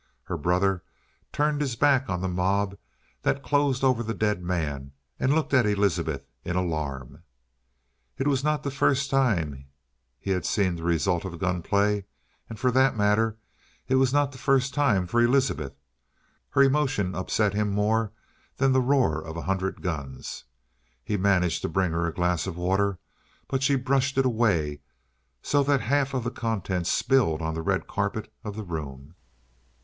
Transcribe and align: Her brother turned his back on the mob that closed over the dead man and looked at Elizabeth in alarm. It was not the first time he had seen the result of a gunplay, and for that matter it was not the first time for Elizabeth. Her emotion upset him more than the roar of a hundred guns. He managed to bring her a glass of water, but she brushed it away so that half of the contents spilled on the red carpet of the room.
Her 0.23 0.35
brother 0.37 0.81
turned 1.31 1.61
his 1.61 1.75
back 1.75 2.09
on 2.09 2.21
the 2.21 2.27
mob 2.27 2.75
that 3.21 3.43
closed 3.43 3.83
over 3.83 4.01
the 4.01 4.15
dead 4.15 4.41
man 4.41 4.93
and 5.19 5.31
looked 5.35 5.53
at 5.53 5.67
Elizabeth 5.67 6.25
in 6.43 6.55
alarm. 6.55 7.21
It 8.17 8.27
was 8.27 8.43
not 8.43 8.63
the 8.63 8.71
first 8.71 9.11
time 9.11 9.65
he 10.17 10.31
had 10.31 10.43
seen 10.43 10.73
the 10.73 10.81
result 10.83 11.23
of 11.23 11.35
a 11.35 11.37
gunplay, 11.37 12.05
and 12.49 12.59
for 12.59 12.71
that 12.71 12.97
matter 12.97 13.37
it 13.87 13.93
was 13.93 14.11
not 14.11 14.31
the 14.31 14.39
first 14.39 14.73
time 14.73 15.05
for 15.05 15.21
Elizabeth. 15.21 15.75
Her 16.49 16.63
emotion 16.63 17.13
upset 17.13 17.53
him 17.53 17.69
more 17.69 18.11
than 18.57 18.71
the 18.71 18.81
roar 18.81 19.23
of 19.23 19.37
a 19.37 19.43
hundred 19.43 19.83
guns. 19.83 20.45
He 21.03 21.15
managed 21.15 21.61
to 21.61 21.69
bring 21.69 21.91
her 21.91 22.07
a 22.07 22.11
glass 22.15 22.47
of 22.47 22.57
water, 22.57 22.97
but 23.47 23.61
she 23.61 23.75
brushed 23.75 24.17
it 24.17 24.25
away 24.25 24.81
so 25.43 25.61
that 25.61 25.81
half 25.81 26.15
of 26.15 26.23
the 26.23 26.31
contents 26.31 26.91
spilled 26.91 27.39
on 27.43 27.53
the 27.53 27.61
red 27.61 27.85
carpet 27.85 28.33
of 28.43 28.55
the 28.55 28.63
room. 28.63 29.13